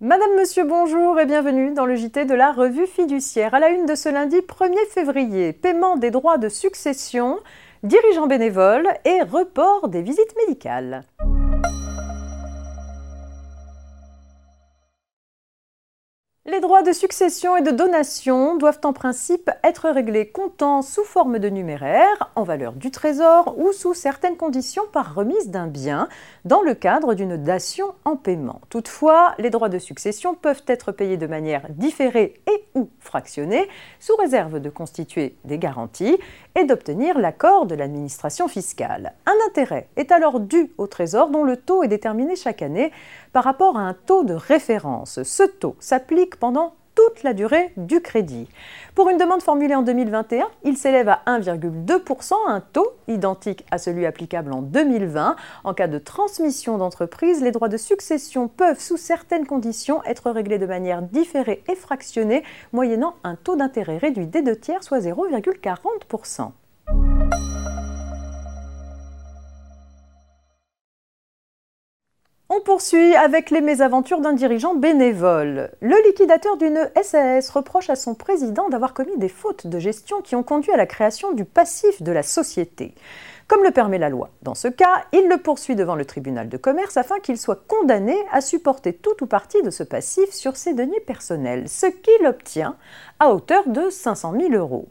Madame, 0.00 0.36
Monsieur, 0.38 0.62
bonjour 0.62 1.18
et 1.18 1.26
bienvenue 1.26 1.74
dans 1.74 1.84
le 1.84 1.96
JT 1.96 2.24
de 2.24 2.34
la 2.34 2.52
revue 2.52 2.86
fiduciaire. 2.86 3.52
À 3.54 3.58
la 3.58 3.70
une 3.70 3.84
de 3.84 3.96
ce 3.96 4.08
lundi 4.08 4.36
1er 4.36 4.86
février, 4.88 5.52
paiement 5.52 5.96
des 5.96 6.12
droits 6.12 6.38
de 6.38 6.48
succession, 6.48 7.40
dirigeants 7.82 8.28
bénévoles 8.28 8.86
et 9.04 9.22
report 9.22 9.88
des 9.88 10.02
visites 10.02 10.36
médicales. 10.46 11.02
Les 16.50 16.60
droits 16.60 16.80
de 16.80 16.92
succession 16.92 17.58
et 17.58 17.62
de 17.62 17.70
donation 17.70 18.56
doivent 18.56 18.80
en 18.84 18.94
principe 18.94 19.50
être 19.62 19.90
réglés 19.90 20.30
comptant 20.30 20.80
sous 20.80 21.04
forme 21.04 21.38
de 21.38 21.50
numéraire, 21.50 22.30
en 22.36 22.42
valeur 22.42 22.72
du 22.72 22.90
trésor 22.90 23.54
ou 23.58 23.72
sous 23.72 23.92
certaines 23.92 24.38
conditions 24.38 24.84
par 24.90 25.14
remise 25.14 25.50
d'un 25.50 25.66
bien, 25.66 26.08
dans 26.46 26.62
le 26.62 26.72
cadre 26.72 27.12
d'une 27.12 27.36
dation 27.36 27.92
en 28.06 28.16
paiement. 28.16 28.62
Toutefois, 28.70 29.34
les 29.36 29.50
droits 29.50 29.68
de 29.68 29.78
succession 29.78 30.34
peuvent 30.34 30.62
être 30.66 30.90
payés 30.90 31.18
de 31.18 31.26
manière 31.26 31.66
différée 31.68 32.40
et 32.50 32.64
ou 32.74 32.88
fractionnée, 32.98 33.68
sous 34.00 34.16
réserve 34.16 34.58
de 34.58 34.70
constituer 34.70 35.36
des 35.44 35.58
garanties 35.58 36.16
et 36.54 36.64
d'obtenir 36.64 37.18
l'accord 37.18 37.66
de 37.66 37.74
l'administration 37.74 38.48
fiscale. 38.48 39.12
Un 39.26 39.36
intérêt 39.50 39.88
est 39.96 40.12
alors 40.12 40.40
dû 40.40 40.72
au 40.78 40.86
trésor 40.86 41.28
dont 41.28 41.44
le 41.44 41.58
taux 41.58 41.82
est 41.82 41.88
déterminé 41.88 42.36
chaque 42.36 42.62
année 42.62 42.90
par 43.34 43.44
rapport 43.44 43.76
à 43.76 43.82
un 43.82 43.92
taux 43.92 44.24
de 44.24 44.32
référence. 44.32 45.22
Ce 45.22 45.42
taux 45.42 45.76
s'applique 45.78 46.37
pendant 46.40 46.74
toute 46.98 47.22
la 47.22 47.32
durée 47.32 47.72
du 47.76 48.00
crédit. 48.00 48.48
Pour 48.96 49.08
une 49.08 49.18
demande 49.18 49.40
formulée 49.40 49.76
en 49.76 49.82
2021, 49.82 50.48
il 50.64 50.76
s'élève 50.76 51.08
à 51.08 51.22
1,2%, 51.26 52.32
un 52.48 52.60
taux 52.60 52.88
identique 53.06 53.64
à 53.70 53.78
celui 53.78 54.04
applicable 54.04 54.52
en 54.52 54.62
2020. 54.62 55.36
En 55.62 55.74
cas 55.74 55.86
de 55.86 55.98
transmission 55.98 56.76
d'entreprise, 56.76 57.40
les 57.40 57.52
droits 57.52 57.68
de 57.68 57.76
succession 57.76 58.48
peuvent, 58.48 58.80
sous 58.80 58.96
certaines 58.96 59.46
conditions, 59.46 60.02
être 60.04 60.32
réglés 60.32 60.58
de 60.58 60.66
manière 60.66 61.02
différée 61.02 61.62
et 61.68 61.76
fractionnée, 61.76 62.42
moyennant 62.72 63.14
un 63.22 63.36
taux 63.36 63.54
d'intérêt 63.54 63.98
réduit 63.98 64.26
des 64.26 64.42
deux 64.42 64.56
tiers, 64.56 64.82
soit 64.82 64.98
0,40%. 64.98 66.50
On 72.58 72.60
poursuit 72.60 73.14
avec 73.14 73.50
les 73.50 73.60
mésaventures 73.60 74.20
d'un 74.20 74.32
dirigeant 74.32 74.74
bénévole. 74.74 75.70
Le 75.80 75.94
liquidateur 76.08 76.56
d'une 76.56 76.90
SAS 77.00 77.50
reproche 77.50 77.88
à 77.88 77.94
son 77.94 78.16
président 78.16 78.68
d'avoir 78.68 78.94
commis 78.94 79.16
des 79.16 79.28
fautes 79.28 79.68
de 79.68 79.78
gestion 79.78 80.22
qui 80.22 80.34
ont 80.34 80.42
conduit 80.42 80.72
à 80.72 80.76
la 80.76 80.86
création 80.86 81.32
du 81.32 81.44
passif 81.44 82.02
de 82.02 82.10
la 82.10 82.24
société. 82.24 82.96
Comme 83.46 83.62
le 83.62 83.70
permet 83.70 83.98
la 83.98 84.08
loi. 84.08 84.30
Dans 84.42 84.56
ce 84.56 84.66
cas, 84.66 85.04
il 85.12 85.28
le 85.28 85.36
poursuit 85.36 85.76
devant 85.76 85.94
le 85.94 86.04
tribunal 86.04 86.48
de 86.48 86.56
commerce 86.56 86.96
afin 86.96 87.20
qu'il 87.20 87.38
soit 87.38 87.64
condamné 87.68 88.16
à 88.32 88.40
supporter 88.40 88.92
tout 88.92 89.22
ou 89.22 89.26
partie 89.26 89.62
de 89.62 89.70
ce 89.70 89.84
passif 89.84 90.32
sur 90.32 90.56
ses 90.56 90.74
deniers 90.74 91.00
personnels, 91.06 91.68
ce 91.68 91.86
qu'il 91.86 92.26
obtient 92.26 92.76
à 93.20 93.32
hauteur 93.32 93.68
de 93.68 93.88
500 93.88 94.34
000 94.36 94.54
euros. 94.54 94.88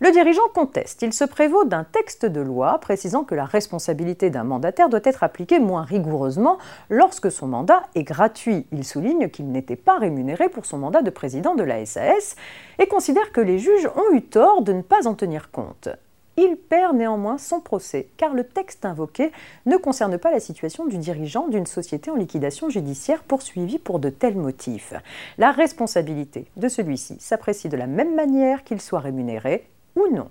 Le 0.00 0.12
dirigeant 0.12 0.48
conteste. 0.54 1.02
Il 1.02 1.12
se 1.12 1.24
prévaut 1.24 1.64
d'un 1.64 1.84
texte 1.84 2.24
de 2.24 2.40
loi 2.40 2.78
précisant 2.78 3.24
que 3.24 3.34
la 3.34 3.44
responsabilité 3.44 4.30
d'un 4.30 4.44
mandataire 4.44 4.88
doit 4.88 5.00
être 5.02 5.24
appliquée 5.24 5.58
moins 5.58 5.82
rigoureusement 5.82 6.58
lorsque 6.88 7.30
son 7.32 7.48
mandat 7.48 7.82
est 7.94 8.04
gratuit. 8.04 8.66
Il 8.72 8.84
souligne 8.84 9.28
qu'il 9.28 9.50
n'était 9.50 9.76
pas 9.76 9.98
rémunéré 9.98 10.48
pour 10.48 10.66
son 10.66 10.78
mandat 10.78 11.02
de 11.02 11.10
président 11.10 11.54
de 11.54 11.64
la 11.64 11.84
SAS 11.84 12.36
et 12.78 12.86
considère 12.86 13.32
que 13.32 13.40
les 13.40 13.58
juges 13.58 13.88
ont 13.96 14.14
eu 14.14 14.22
tort 14.22 14.62
de 14.62 14.72
ne 14.72 14.82
pas 14.82 15.08
en 15.08 15.14
tenir 15.14 15.50
compte. 15.50 15.88
Il 16.40 16.56
perd 16.56 16.94
néanmoins 16.94 17.36
son 17.36 17.58
procès, 17.58 18.10
car 18.16 18.32
le 18.32 18.44
texte 18.44 18.84
invoqué 18.84 19.32
ne 19.66 19.76
concerne 19.76 20.18
pas 20.18 20.30
la 20.30 20.38
situation 20.38 20.86
du 20.86 20.96
dirigeant 20.96 21.48
d'une 21.48 21.66
société 21.66 22.12
en 22.12 22.14
liquidation 22.14 22.70
judiciaire 22.70 23.24
poursuivie 23.24 23.80
pour 23.80 23.98
de 23.98 24.08
tels 24.08 24.36
motifs. 24.36 24.94
La 25.36 25.50
responsabilité 25.50 26.46
de 26.56 26.68
celui-ci 26.68 27.16
s'apprécie 27.18 27.68
de 27.68 27.76
la 27.76 27.88
même 27.88 28.14
manière 28.14 28.62
qu'il 28.62 28.80
soit 28.80 29.00
rémunéré 29.00 29.68
ou 29.96 30.14
non. 30.14 30.28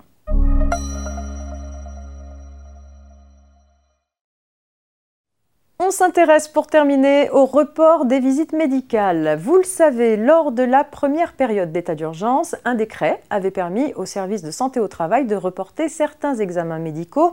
On 5.88 5.90
s'intéresse 5.90 6.48
pour 6.48 6.66
terminer 6.66 7.30
au 7.30 7.46
report 7.46 8.04
des 8.04 8.20
visites 8.20 8.52
médicales. 8.52 9.38
Vous 9.40 9.56
le 9.56 9.64
savez, 9.64 10.18
lors 10.18 10.52
de 10.52 10.62
la 10.62 10.84
première 10.84 11.32
période 11.32 11.72
d'état 11.72 11.94
d'urgence, 11.94 12.54
un 12.66 12.74
décret 12.74 13.22
avait 13.30 13.50
permis 13.50 13.94
au 13.94 14.04
service 14.04 14.42
de 14.42 14.50
santé 14.50 14.80
au 14.80 14.88
travail 14.88 15.24
de 15.24 15.34
reporter 15.34 15.88
certains 15.88 16.34
examens 16.34 16.78
médicaux 16.78 17.32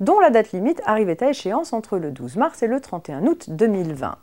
dont 0.00 0.20
la 0.20 0.30
date 0.30 0.52
limite 0.52 0.82
arrivait 0.84 1.22
à 1.22 1.30
échéance 1.30 1.72
entre 1.72 1.98
le 1.98 2.10
12 2.10 2.36
mars 2.36 2.62
et 2.62 2.66
le 2.66 2.80
31 2.80 3.26
août 3.26 3.46
2020. 3.48 4.16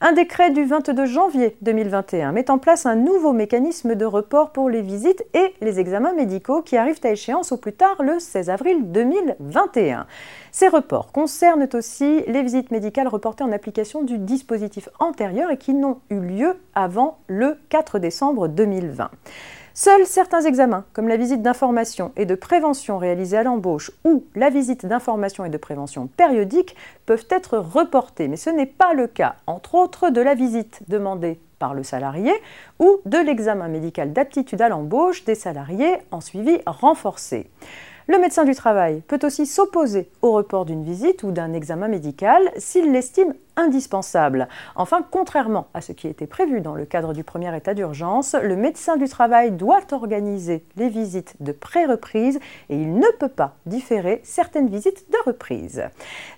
Un 0.00 0.12
décret 0.12 0.50
du 0.50 0.64
22 0.64 1.06
janvier 1.06 1.56
2021 1.62 2.32
met 2.32 2.50
en 2.50 2.58
place 2.58 2.86
un 2.86 2.96
nouveau 2.96 3.32
mécanisme 3.32 3.94
de 3.94 4.04
report 4.04 4.50
pour 4.50 4.68
les 4.68 4.82
visites 4.82 5.24
et 5.34 5.54
les 5.60 5.80
examens 5.80 6.12
médicaux 6.12 6.62
qui 6.62 6.76
arrivent 6.76 7.00
à 7.04 7.10
échéance 7.10 7.52
au 7.52 7.56
plus 7.56 7.72
tard 7.72 8.02
le 8.02 8.18
16 8.18 8.50
avril 8.50 8.90
2021. 8.90 10.06
Ces 10.52 10.68
reports 10.68 11.12
concernent 11.12 11.68
aussi 11.74 12.22
les 12.26 12.42
visites 12.42 12.70
médicales 12.70 13.08
reportées 13.08 13.44
en 13.44 13.52
application 13.52 14.02
du 14.02 14.18
dispositif 14.18 14.88
antérieur 14.98 15.50
et 15.50 15.56
qui 15.56 15.74
n'ont 15.74 16.00
eu 16.10 16.20
lieu 16.20 16.56
avant 16.74 17.18
le 17.28 17.58
4 17.68 17.98
décembre 17.98 18.48
2020. 18.48 19.10
Seuls 19.72 20.04
certains 20.04 20.42
examens, 20.42 20.84
comme 20.92 21.06
la 21.06 21.16
visite 21.16 21.42
d'information 21.42 22.12
et 22.16 22.26
de 22.26 22.34
prévention 22.34 22.98
réalisée 22.98 23.36
à 23.36 23.42
l'embauche 23.42 23.92
ou 24.04 24.24
la 24.34 24.50
visite 24.50 24.84
d'information 24.84 25.44
et 25.44 25.50
de 25.50 25.56
prévention 25.56 26.08
périodique, 26.08 26.74
peuvent 27.06 27.26
être 27.30 27.56
reportés. 27.58 28.26
Mais 28.26 28.36
ce 28.36 28.50
n'est 28.50 28.66
pas 28.66 28.94
le 28.94 29.06
cas, 29.06 29.36
entre 29.46 29.76
autres, 29.76 30.10
de 30.10 30.20
la 30.20 30.34
visite 30.34 30.82
demandée 30.88 31.38
par 31.60 31.74
le 31.74 31.84
salarié 31.84 32.32
ou 32.80 32.98
de 33.04 33.18
l'examen 33.18 33.68
médical 33.68 34.12
d'aptitude 34.12 34.60
à 34.60 34.68
l'embauche 34.68 35.24
des 35.24 35.34
salariés 35.36 35.98
en 36.10 36.20
suivi 36.20 36.58
renforcé. 36.66 37.48
Le 38.06 38.18
médecin 38.18 38.44
du 38.44 38.54
travail 38.54 39.02
peut 39.06 39.20
aussi 39.22 39.46
s'opposer 39.46 40.10
au 40.22 40.32
report 40.32 40.64
d'une 40.64 40.84
visite 40.84 41.22
ou 41.22 41.30
d'un 41.30 41.52
examen 41.52 41.88
médical 41.88 42.42
s'il 42.56 42.92
l'estime 42.92 43.34
indispensable. 43.56 44.48
Enfin, 44.74 45.04
contrairement 45.10 45.68
à 45.74 45.80
ce 45.80 45.92
qui 45.92 46.08
était 46.08 46.26
prévu 46.26 46.60
dans 46.60 46.74
le 46.74 46.86
cadre 46.86 47.12
du 47.12 47.24
premier 47.24 47.54
état 47.56 47.74
d'urgence, 47.74 48.34
le 48.40 48.56
médecin 48.56 48.96
du 48.96 49.08
travail 49.08 49.50
doit 49.52 49.92
organiser 49.92 50.64
les 50.76 50.88
visites 50.88 51.34
de 51.40 51.52
pré-reprise 51.52 52.40
et 52.68 52.76
il 52.76 52.94
ne 52.94 53.06
peut 53.18 53.28
pas 53.28 53.56
différer 53.66 54.20
certaines 54.24 54.68
visites 54.68 55.10
de 55.10 55.18
reprise. 55.26 55.82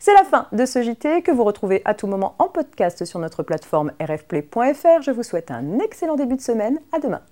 C'est 0.00 0.15
la 0.15 0.25
fin 0.25 0.49
de 0.53 0.67
ce 0.67 0.83
JT 0.83 1.23
que 1.23 1.31
vous 1.31 1.44
retrouvez 1.44 1.83
à 1.84 1.94
tout 1.94 2.06
moment 2.06 2.34
en 2.39 2.49
podcast 2.49 3.05
sur 3.05 3.19
notre 3.19 3.43
plateforme 3.43 3.93
rfplay.fr. 4.00 5.03
Je 5.03 5.11
vous 5.11 5.23
souhaite 5.23 5.50
un 5.50 5.79
excellent 5.79 6.17
début 6.17 6.37
de 6.37 6.41
semaine. 6.41 6.79
À 6.93 6.99
demain. 6.99 7.23